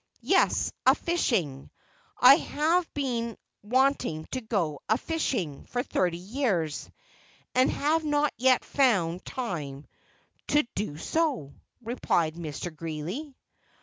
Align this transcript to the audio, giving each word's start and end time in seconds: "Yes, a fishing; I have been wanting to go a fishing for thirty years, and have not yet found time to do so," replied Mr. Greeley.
"Yes, 0.23 0.71
a 0.83 0.95
fishing; 0.95 1.69
I 2.19 2.37
have 2.37 2.91
been 2.95 3.37
wanting 3.61 4.25
to 4.31 4.41
go 4.41 4.79
a 4.89 4.97
fishing 4.97 5.63
for 5.67 5.83
thirty 5.83 6.17
years, 6.17 6.89
and 7.53 7.69
have 7.69 8.03
not 8.03 8.33
yet 8.35 8.65
found 8.65 9.23
time 9.23 9.85
to 10.47 10.63
do 10.73 10.97
so," 10.97 11.53
replied 11.83 12.33
Mr. 12.33 12.75
Greeley. 12.75 13.35